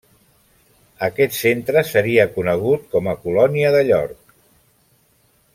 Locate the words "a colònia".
3.13-3.77